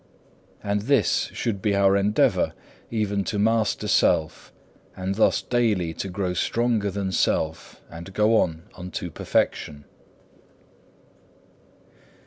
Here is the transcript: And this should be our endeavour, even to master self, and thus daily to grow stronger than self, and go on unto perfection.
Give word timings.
And 0.63 0.81
this 0.89 1.29
should 1.31 1.61
be 1.61 1.75
our 1.75 1.95
endeavour, 1.95 2.53
even 2.89 3.23
to 3.25 3.37
master 3.37 3.87
self, 3.87 4.51
and 4.97 5.13
thus 5.13 5.43
daily 5.43 5.93
to 5.93 6.09
grow 6.09 6.33
stronger 6.33 6.89
than 6.89 7.11
self, 7.11 7.79
and 7.87 8.11
go 8.11 8.35
on 8.37 8.63
unto 8.75 9.11
perfection. 9.11 9.85